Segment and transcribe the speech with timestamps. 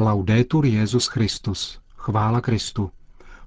[0.00, 1.80] Laudetur Jezus Christus.
[1.96, 2.90] Chvála Kristu.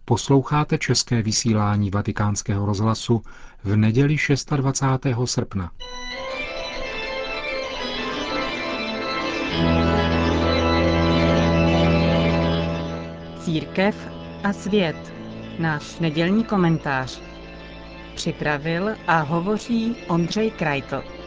[0.06, 3.22] Posloucháte české vysílání Vatikánského rozhlasu
[3.64, 4.16] v neděli
[4.56, 5.18] 26.
[5.26, 5.72] srpna.
[13.40, 14.08] Církev
[14.44, 15.14] a svět.
[15.60, 17.22] Náš nedělní komentář.
[18.16, 21.21] Připravil a hovoří Ondřej Krajtl.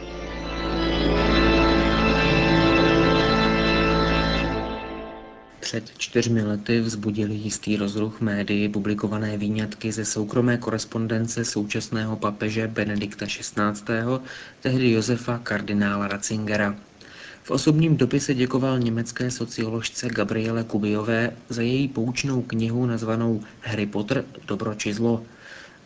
[5.75, 13.25] Před čtyřmi lety vzbudili jistý rozruch médii publikované výňatky ze soukromé korespondence současného papeže Benedikta
[13.25, 13.99] XVI.,
[14.61, 16.75] tehdy Josefa kardinála Ratzingera.
[17.43, 24.25] V osobním dopise děkoval německé socioložce Gabriele Kubiové za její poučnou knihu nazvanou Harry Potter–
[24.47, 25.25] Dobro či zlo,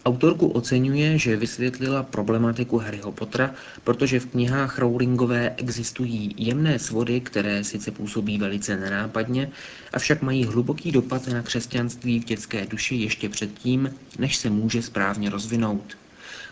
[0.05, 3.53] Autorku oceňuje, že vysvětlila problematiku Harryho Pottera,
[3.84, 9.52] protože v knihách Rowlingové existují jemné svody, které sice působí velice nenápadně,
[9.94, 15.30] avšak mají hluboký dopad na křesťanství v dětské duši ještě předtím, než se může správně
[15.30, 15.97] rozvinout.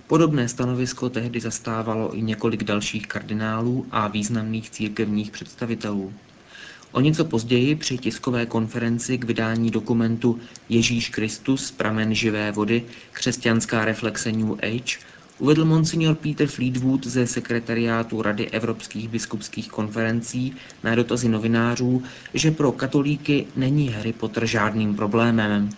[0.08, 6.14] Podobné stanovisko tehdy zastávalo i několik dalších kardinálů a významných církevních představitelů.
[6.92, 13.86] O něco později při tiskové konferenci k vydání dokumentu Ježíš Kristus, pramen živé vody, křesťanská
[13.86, 14.98] reflexe New Age,
[15.40, 22.72] uvedl monsignor Peter Fleetwood ze sekretariátu Rady evropských biskupských konferencí na dotazy novinářů, že pro
[22.72, 25.70] katolíky není Harry Potter žádným problémem.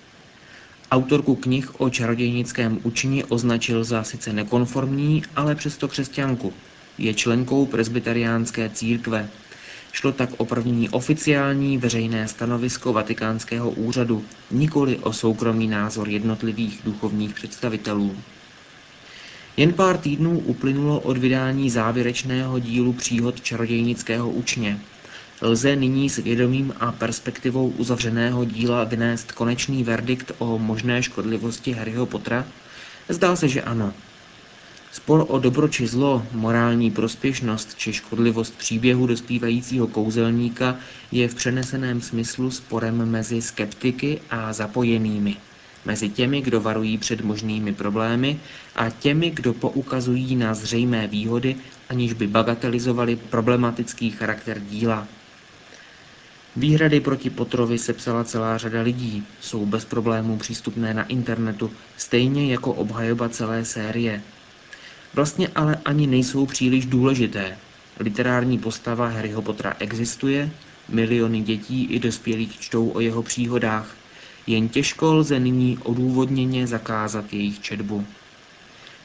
[0.91, 6.53] Autorku knih o čarodějnickém učení označil za sice nekonformní, ale přesto křesťanku.
[6.97, 9.29] Je členkou presbyteriánské církve.
[9.91, 17.33] Šlo tak o první oficiální veřejné stanovisko vatikánského úřadu, nikoli o soukromý názor jednotlivých duchovních
[17.33, 18.15] představitelů.
[19.57, 24.79] Jen pár týdnů uplynulo od vydání závěrečného dílu příhod čarodějnického učně.
[25.41, 32.05] Lze nyní s vědomím a perspektivou uzavřeného díla vynést konečný verdikt o možné škodlivosti Harryho
[32.05, 32.45] Pottera?
[33.09, 33.93] Zdá se, že ano.
[34.91, 40.77] Spor o dobro či zlo, morální prospěšnost či škodlivost příběhu dospívajícího kouzelníka
[41.11, 45.37] je v přeneseném smyslu sporem mezi skeptiky a zapojenými.
[45.85, 48.39] Mezi těmi, kdo varují před možnými problémy
[48.75, 51.55] a těmi, kdo poukazují na zřejmé výhody,
[51.89, 55.07] aniž by bagatelizovali problematický charakter díla.
[56.55, 62.73] Výhrady proti Potrovi sepsala celá řada lidí, jsou bez problémů přístupné na internetu, stejně jako
[62.73, 64.21] obhajoba celé série.
[65.13, 67.57] Vlastně ale ani nejsou příliš důležité.
[67.99, 70.49] Literární postava Harryho Pottera existuje,
[70.89, 73.95] miliony dětí i dospělých čtou o jeho příhodách,
[74.47, 78.05] jen těžko lze nyní odůvodněně zakázat jejich četbu.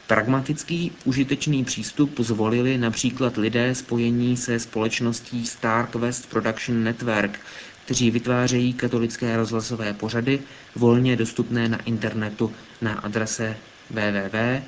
[0.07, 7.41] Pragmatický, užitečný přístup zvolili například lidé spojení se společností StarQuest Production Network,
[7.85, 10.41] kteří vytvářejí katolické rozhlasové pořady
[10.75, 13.57] volně dostupné na internetu na adrese
[13.91, 14.63] www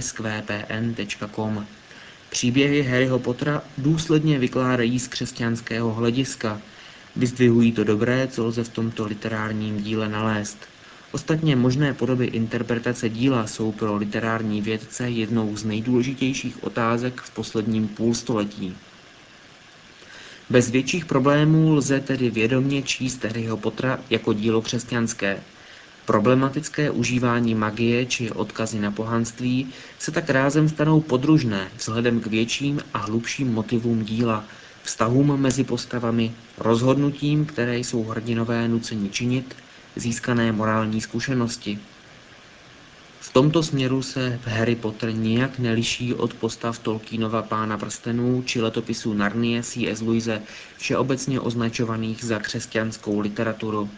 [0.00, 1.66] sqpn.com.
[2.30, 6.60] Příběhy Harryho Pottera důsledně vykládají z křesťanského hlediska.
[7.16, 10.58] Vyzdvihují to dobré, co lze v tomto literárním díle nalézt.
[11.12, 17.88] Ostatně možné podoby interpretace díla jsou pro literární vědce jednou z nejdůležitějších otázek v posledním
[17.88, 18.76] půlstoletí.
[20.50, 25.42] Bez větších problémů lze tedy vědomě číst Harryho Pottera jako dílo křesťanské–
[26.06, 32.80] Problematické užívání magie či odkazy na pohanství se tak rázem stanou podružné vzhledem k větším
[32.94, 34.44] a hlubším motivům díla,
[34.82, 39.56] vztahům mezi postavami, rozhodnutím, které jsou hrdinové nuceni činit,
[39.96, 41.78] získané morální zkušenosti.
[43.20, 49.14] V tomto směru se Harry Potter nijak neliší od postav Tolkienova Pána prstenů či letopisů
[49.14, 50.00] Narnie C.S.
[50.00, 50.42] Louise,
[50.76, 53.90] všeobecně označovaných za křesťanskou literaturu.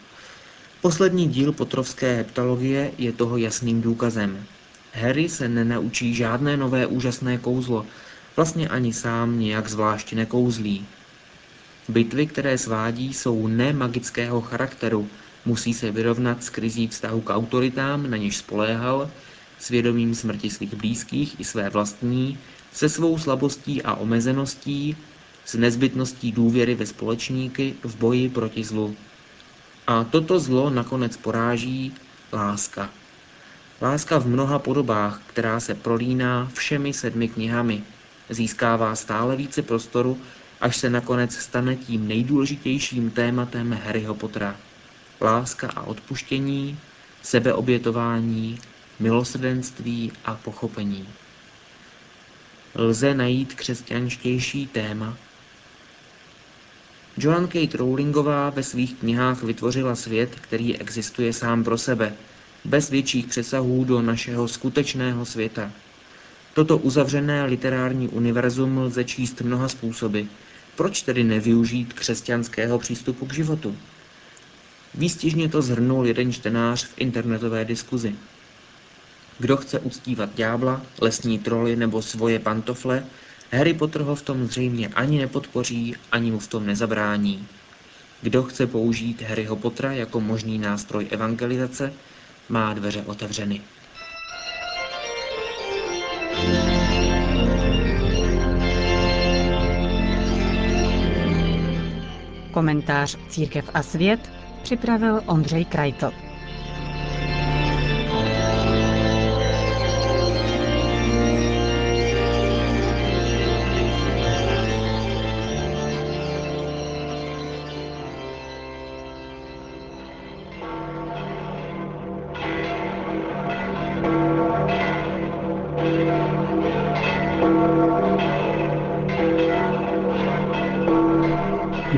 [0.81, 4.45] Poslední díl Potrovské heptalogie je toho jasným důkazem.
[4.93, 7.85] Harry se nenaučí žádné nové úžasné kouzlo,
[8.35, 10.85] vlastně ani sám nějak zvlášť nekouzlí.
[11.87, 15.09] Bitvy, které svádí, jsou nemagického charakteru,
[15.45, 19.11] musí se vyrovnat s krizí vztahu k autoritám, na něž spoléhal,
[19.59, 22.37] svědomím smrti svých blízkých i své vlastní,
[22.73, 24.97] se svou slabostí a omezeností,
[25.45, 28.95] s nezbytností důvěry ve společníky v boji proti zlu.
[29.87, 31.93] A toto zlo nakonec poráží
[32.33, 32.89] láska.
[33.81, 37.83] Láska v mnoha podobách, která se prolíná všemi sedmi knihami,
[38.29, 40.21] získává stále více prostoru,
[40.61, 44.55] až se nakonec stane tím nejdůležitějším tématem Harryho Pottera.
[45.21, 46.79] Láska a odpuštění,
[47.21, 48.59] sebeobětování,
[48.99, 51.07] milosrdenství a pochopení.
[52.75, 55.17] Lze najít křesťanštější téma
[57.19, 62.13] Joan Kate Rowlingová ve svých knihách vytvořila svět, který existuje sám pro sebe,
[62.65, 65.71] bez větších přesahů do našeho skutečného světa.
[66.53, 70.21] Toto uzavřené literární univerzum lze číst mnoha způsoby.
[70.75, 73.77] Proč tedy nevyužít křesťanského přístupu k životu?
[74.93, 78.15] Výstižně to zhrnul jeden čtenář v internetové diskuzi.
[79.39, 83.05] Kdo chce uctívat ďábla, lesní troly nebo svoje pantofle,
[83.51, 87.47] Harry Potter ho v tom zřejmě ani nepodpoří, ani mu v tom nezabrání.
[88.21, 91.93] Kdo chce použít Harryho Pottera jako možný nástroj evangelizace,
[92.49, 93.61] má dveře otevřeny.
[102.51, 104.31] Komentář Církev a svět
[104.63, 106.26] připravil Ondřej Krajto.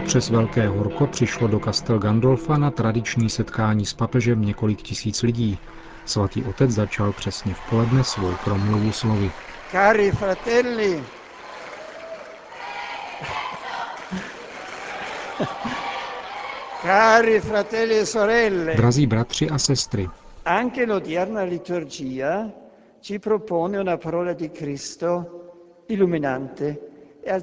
[0.09, 5.57] Přes velké horko přišlo do Castel Gandolfa na tradiční setkání s papežem několik tisíc lidí.
[6.05, 9.31] Svatý otec začal přesně v poledne svou promluvu slovy.
[9.71, 11.03] Cari fratelli,
[16.81, 20.09] cari fratelli e sorelle, Drazí bratři a sestry,
[20.45, 22.51] anche l'odierna liturgia
[23.01, 25.25] ci propone una parola di Cristo
[25.87, 26.88] illuminante
[27.25, 27.41] e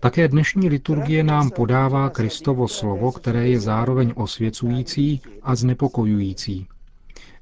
[0.00, 6.66] také dnešní liturgie nám podává Kristovo slovo, které je zároveň osvěcující a znepokojující.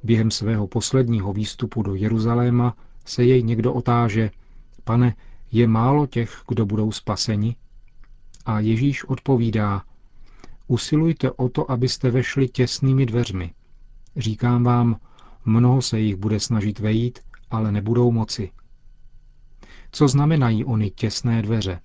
[0.03, 4.31] Během svého posledního výstupu do Jeruzaléma se jej někdo otáže,
[4.85, 5.15] pane,
[5.53, 7.57] je málo těch, kdo budou spaseni?
[8.47, 9.83] A Ježíš odpovídá,
[10.67, 13.53] usilujte o to, abyste vešli těsnými dveřmi.
[14.17, 14.97] Říkám vám,
[15.45, 17.19] mnoho se jich bude snažit vejít,
[17.51, 18.51] ale nebudou moci.
[19.93, 21.81] Co znamenají ony těsné dveře?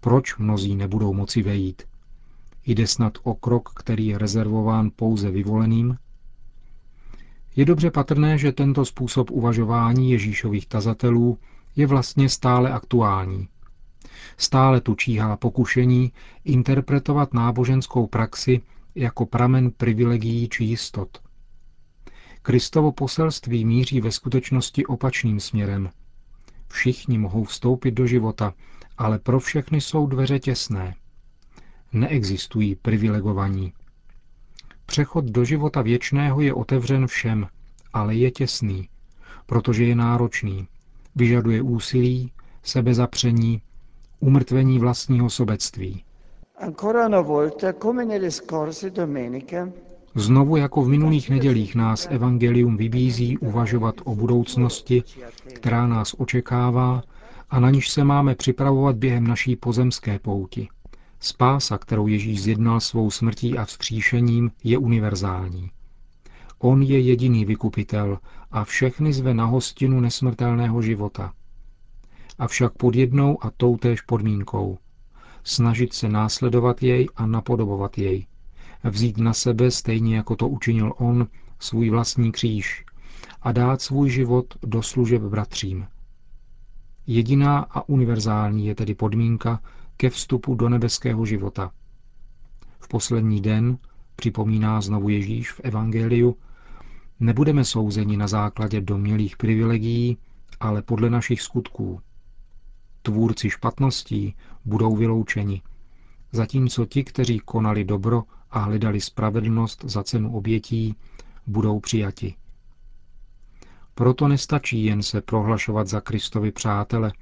[0.00, 1.82] Proč mnozí nebudou moci vejít?
[2.66, 5.98] Jde snad o krok, který je rezervován pouze vyvoleným?
[7.56, 11.38] Je dobře patrné, že tento způsob uvažování Ježíšových tazatelů
[11.76, 13.48] je vlastně stále aktuální.
[14.36, 16.12] Stále tu číhá pokušení
[16.44, 18.60] interpretovat náboženskou praxi
[18.94, 21.18] jako pramen privilegií či jistot.
[22.42, 25.90] Kristovo poselství míří ve skutečnosti opačným směrem.
[26.68, 28.54] Všichni mohou vstoupit do života,
[28.98, 30.94] ale pro všechny jsou dveře těsné.
[31.92, 33.72] Neexistují privilegovaní.
[34.86, 37.46] Přechod do života věčného je otevřen všem,
[37.92, 38.88] ale je těsný,
[39.46, 40.68] protože je náročný,
[41.16, 42.32] vyžaduje úsilí,
[42.62, 43.62] sebezapření,
[44.20, 46.04] umrtvení vlastního sobectví.
[46.58, 49.72] Ancora una volta, come nelle scorse domeniche,
[50.18, 55.02] Znovu jako v minulých nedělích nás Evangelium vybízí uvažovat o budoucnosti,
[55.54, 57.02] která nás očekává
[57.50, 60.68] a na níž se máme připravovat během naší pozemské pouti.
[61.20, 65.70] Spása, kterou Ježíš zjednal svou smrtí a vzkříšením, je univerzální.
[66.58, 68.18] On je jediný vykupitel
[68.50, 71.32] a všechny zve na hostinu nesmrtelného života.
[72.38, 74.78] Avšak pod jednou a toutéž podmínkou.
[75.44, 78.26] Snažit se následovat jej a napodobovat jej.
[78.84, 81.26] Vzít na sebe, stejně jako to učinil on,
[81.58, 82.84] svůj vlastní kříž
[83.42, 85.86] a dát svůj život do služeb bratřím.
[87.06, 89.60] Jediná a univerzální je tedy podmínka
[89.96, 91.72] ke vstupu do nebeského života.
[92.78, 93.78] V poslední den,
[94.16, 96.36] připomíná znovu Ježíš v Evangeliu,
[97.20, 100.18] nebudeme souzeni na základě domělých privilegií,
[100.60, 102.00] ale podle našich skutků.
[103.02, 104.34] Tvůrci špatností
[104.64, 105.62] budou vyloučeni,
[106.32, 110.94] zatímco ti, kteří konali dobro a hledali spravedlnost za cenu obětí,
[111.46, 112.34] budou přijati.
[113.94, 117.12] Proto nestačí jen se prohlašovat za Kristovi přátele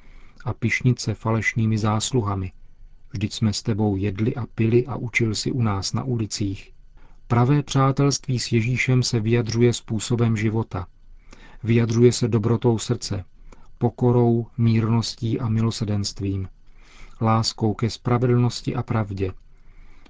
[0.44, 2.52] a pišnit se falešnými zásluhami.
[3.10, 6.72] Vždyť jsme s tebou jedli a pili a učil si u nás na ulicích.
[7.26, 10.86] Pravé přátelství s Ježíšem se vyjadřuje způsobem života.
[11.62, 13.24] Vyjadřuje se dobrotou srdce,
[13.78, 16.48] pokorou, mírností a milosedenstvím,
[17.20, 19.32] láskou ke spravedlnosti a pravdě,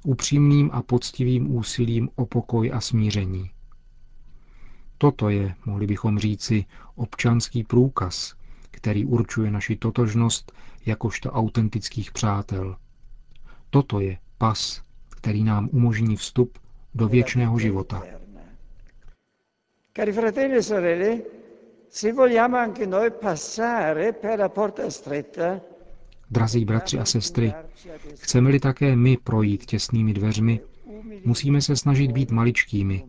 [0.05, 3.51] upřímným a poctivým úsilím o pokoj a smíření.
[4.99, 8.35] Toto je, mohli bychom říci, občanský průkaz,
[8.71, 10.53] který určuje naši totožnost
[10.87, 12.77] jakožto autentických přátel.
[13.71, 16.59] Toto je pas, který nám umožní vstup
[16.95, 18.03] do věčného života.
[19.97, 21.19] Cari fratelli e sorelle,
[21.89, 25.61] se vogliamo anche noi passare per la porta stretta,
[26.31, 27.53] Drazí bratři a sestry,
[28.15, 30.61] chceme-li také my projít těsnými dveřmi,
[31.25, 33.05] musíme se snažit být maličkými,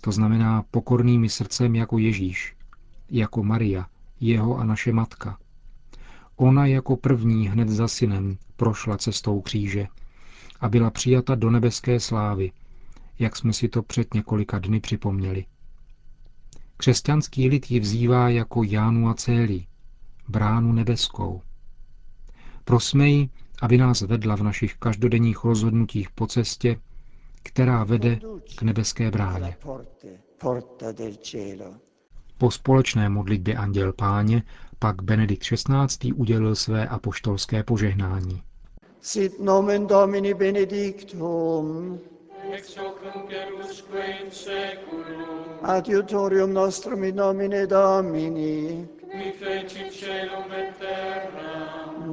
[0.00, 2.56] to znamená pokornými srdcem jako Ježíš,
[3.10, 3.86] jako Maria,
[4.20, 5.38] jeho a naše matka.
[6.36, 9.86] Ona jako první hned za synem prošla cestou kříže
[10.60, 12.52] a byla přijata do nebeské slávy,
[13.18, 15.44] jak jsme si to před několika dny připomněli.
[16.76, 19.66] Křesťanský lid ji vzývá jako Jánu a Céli,
[20.28, 21.42] bránu nebeskou.
[22.68, 23.28] Prosme ji,
[23.62, 26.76] aby nás vedla v našich každodenních rozhodnutích po cestě,
[27.42, 28.20] která vede
[28.58, 29.56] k nebeské bráně.
[32.38, 34.42] Po společné modlitbě Anděl Páně
[34.78, 36.12] pak Benedikt XVI.
[36.12, 38.42] udělil své apoštolské požehnání.
[39.00, 41.98] Sit nomen Domini benedictum.
[42.52, 45.44] Ex hoc nunc erusque in seculum.
[45.62, 48.88] Adiutorium nostrum in nomine Domini.
[49.12, 51.77] Qui fecit celum et terram.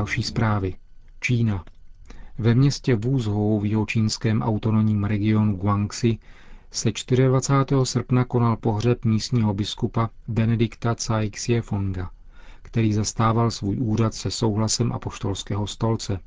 [0.00, 0.74] Další zprávy.
[1.20, 1.64] Čína.
[2.38, 6.18] Ve městě Wuzhou v jihočínském autonomním regionu Guangxi
[6.70, 6.90] se
[7.28, 7.74] 24.
[7.84, 12.10] srpna konal pohřeb místního biskupa Benedikta Tsai Xiaofonga,
[12.62, 16.20] který zastával svůj úřad se souhlasem apoštolského stolce.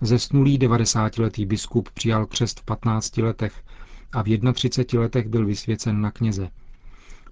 [0.00, 3.64] Zesnulý 90-letý biskup přijal křest v 15 letech
[4.12, 6.48] a v 31 letech byl vysvěcen na kněze.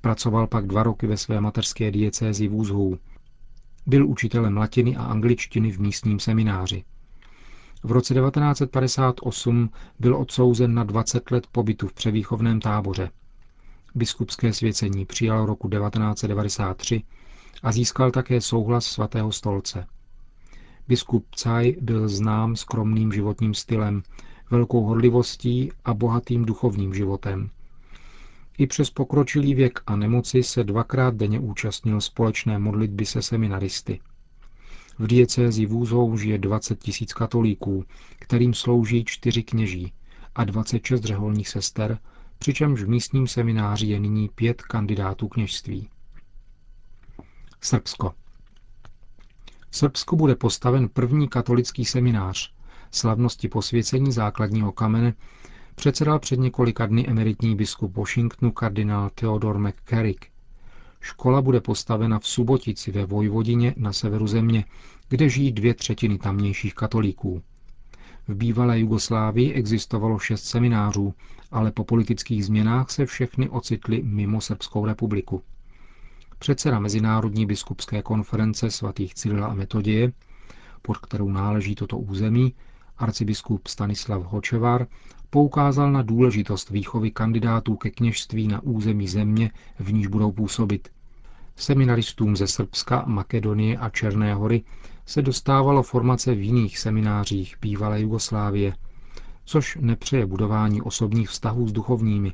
[0.00, 2.98] Pracoval pak dva roky ve své mateřské diecézi Wuzhou.
[3.90, 6.84] Byl učitelem latiny a angličtiny v místním semináři.
[7.82, 13.10] V roce 1958 byl odsouzen na 20 let pobytu v převýchovném táboře.
[13.94, 17.02] Biskupské svěcení přijal roku 1993
[17.62, 19.86] a získal také souhlas svatého stolce.
[20.88, 24.02] Biskup Caj byl znám skromným životním stylem,
[24.50, 27.50] velkou horlivostí a bohatým duchovním životem.
[28.60, 34.00] I přes pokročilý věk a nemoci se dvakrát denně účastnil společné modlitby se seminaristy.
[34.98, 37.84] V diecézi Vůzou žije 20 tisíc katolíků,
[38.18, 39.92] kterým slouží čtyři kněží
[40.34, 41.98] a 26 řeholních sester,
[42.38, 45.88] přičemž v místním semináři je nyní pět kandidátů kněžství.
[47.60, 48.14] Srbsko.
[49.70, 52.52] V Srbsku bude postaven první katolický seminář.
[52.90, 55.14] Slavnosti posvěcení základního kamene
[55.80, 60.24] předsedal před několika dny emeritní biskup Washingtonu kardinál Theodor McCarrick.
[61.00, 64.64] Škola bude postavena v Subotici ve Vojvodině na severu země,
[65.08, 67.42] kde žijí dvě třetiny tamnějších katolíků.
[68.28, 71.14] V bývalé Jugoslávii existovalo šest seminářů,
[71.50, 75.42] ale po politických změnách se všechny ocitly mimo Srbskou republiku.
[76.38, 80.12] Předseda Mezinárodní biskupské konference svatých Cyrila a Metodie,
[80.82, 82.54] pod kterou náleží toto území,
[83.00, 84.86] arcibiskup Stanislav Hočevar,
[85.30, 90.88] poukázal na důležitost výchovy kandidátů ke kněžství na území země, v níž budou působit.
[91.56, 94.62] Seminaristům ze Srbska, Makedonie a Černé hory
[95.06, 98.74] se dostávalo formace v jiných seminářích bývalé Jugoslávie,
[99.44, 102.32] což nepřeje budování osobních vztahů s duchovními.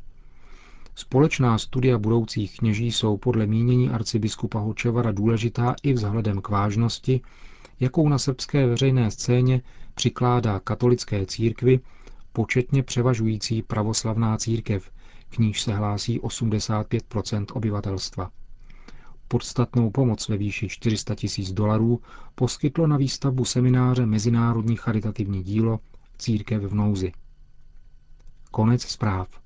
[0.94, 7.20] Společná studia budoucích kněží jsou podle mínění arcibiskupa Hočevara důležitá i vzhledem k vážnosti,
[7.80, 9.62] jakou na srbské veřejné scéně
[9.94, 11.80] přikládá katolické církvi
[12.32, 14.90] početně převažující pravoslavná církev,
[15.28, 18.30] k níž se hlásí 85% obyvatelstva.
[19.28, 22.00] Podstatnou pomoc ve výši 400 tisíc dolarů
[22.34, 25.80] poskytlo na výstavbu semináře Mezinárodní charitativní dílo
[26.18, 27.12] Církev v nouzi.
[28.50, 29.45] Konec zpráv.